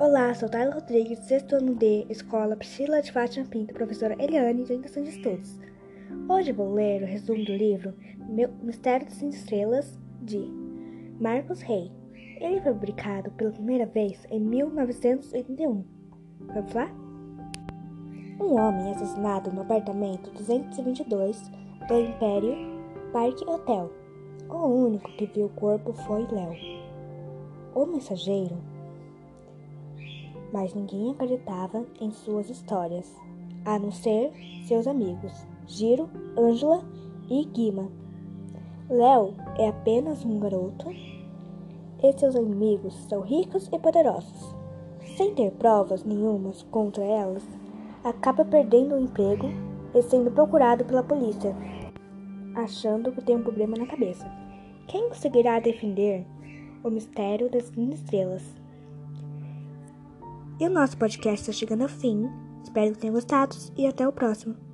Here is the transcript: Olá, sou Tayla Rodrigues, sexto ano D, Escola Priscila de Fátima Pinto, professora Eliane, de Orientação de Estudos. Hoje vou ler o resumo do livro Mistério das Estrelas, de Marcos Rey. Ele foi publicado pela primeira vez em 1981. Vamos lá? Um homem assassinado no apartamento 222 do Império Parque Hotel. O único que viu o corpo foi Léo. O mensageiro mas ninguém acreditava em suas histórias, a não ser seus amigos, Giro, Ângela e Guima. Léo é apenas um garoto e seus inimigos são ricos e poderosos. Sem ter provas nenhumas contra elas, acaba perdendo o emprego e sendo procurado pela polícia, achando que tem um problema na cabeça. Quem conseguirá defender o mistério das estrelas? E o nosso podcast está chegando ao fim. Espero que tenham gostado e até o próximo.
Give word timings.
Olá, 0.00 0.32
sou 0.32 0.48
Tayla 0.48 0.74
Rodrigues, 0.74 1.18
sexto 1.24 1.56
ano 1.56 1.74
D, 1.74 2.06
Escola 2.08 2.54
Priscila 2.54 3.02
de 3.02 3.10
Fátima 3.10 3.44
Pinto, 3.46 3.74
professora 3.74 4.14
Eliane, 4.22 4.62
de 4.62 4.72
Orientação 4.72 5.02
de 5.02 5.08
Estudos. 5.08 5.58
Hoje 6.28 6.52
vou 6.52 6.72
ler 6.72 7.02
o 7.02 7.06
resumo 7.06 7.44
do 7.44 7.52
livro 7.52 7.92
Mistério 8.62 9.06
das 9.06 9.20
Estrelas, 9.20 9.98
de 10.22 10.38
Marcos 11.18 11.62
Rey. 11.62 11.90
Ele 12.40 12.60
foi 12.60 12.72
publicado 12.74 13.32
pela 13.32 13.50
primeira 13.50 13.86
vez 13.86 14.24
em 14.30 14.38
1981. 14.38 15.84
Vamos 16.42 16.72
lá? 16.74 16.88
Um 18.40 18.54
homem 18.54 18.92
assassinado 18.92 19.50
no 19.50 19.62
apartamento 19.62 20.30
222 20.30 21.50
do 21.88 21.98
Império 21.98 22.54
Parque 23.12 23.44
Hotel. 23.44 23.92
O 24.48 24.64
único 24.64 25.10
que 25.16 25.26
viu 25.26 25.46
o 25.46 25.60
corpo 25.60 25.92
foi 25.92 26.24
Léo. 26.30 26.54
O 27.74 27.84
mensageiro 27.84 28.77
mas 30.52 30.74
ninguém 30.74 31.10
acreditava 31.10 31.86
em 32.00 32.10
suas 32.10 32.48
histórias, 32.48 33.14
a 33.64 33.78
não 33.78 33.90
ser 33.90 34.32
seus 34.66 34.86
amigos, 34.86 35.32
Giro, 35.66 36.08
Ângela 36.36 36.82
e 37.28 37.44
Guima. 37.44 37.88
Léo 38.88 39.34
é 39.58 39.68
apenas 39.68 40.24
um 40.24 40.38
garoto 40.38 40.90
e 40.90 42.12
seus 42.18 42.34
inimigos 42.34 42.94
são 43.08 43.20
ricos 43.20 43.68
e 43.72 43.78
poderosos. 43.78 44.54
Sem 45.16 45.34
ter 45.34 45.50
provas 45.52 46.04
nenhumas 46.04 46.62
contra 46.70 47.04
elas, 47.04 47.46
acaba 48.04 48.44
perdendo 48.44 48.94
o 48.94 49.00
emprego 49.00 49.48
e 49.94 50.02
sendo 50.02 50.30
procurado 50.30 50.84
pela 50.84 51.02
polícia, 51.02 51.54
achando 52.54 53.12
que 53.12 53.22
tem 53.22 53.36
um 53.36 53.42
problema 53.42 53.76
na 53.76 53.86
cabeça. 53.86 54.30
Quem 54.86 55.08
conseguirá 55.08 55.60
defender 55.60 56.24
o 56.82 56.90
mistério 56.90 57.50
das 57.50 57.70
estrelas? 57.76 58.42
E 60.60 60.66
o 60.66 60.70
nosso 60.70 60.96
podcast 60.98 61.40
está 61.40 61.52
chegando 61.52 61.82
ao 61.82 61.88
fim. 61.88 62.28
Espero 62.64 62.92
que 62.92 62.98
tenham 62.98 63.14
gostado 63.14 63.56
e 63.76 63.86
até 63.86 64.06
o 64.08 64.12
próximo. 64.12 64.67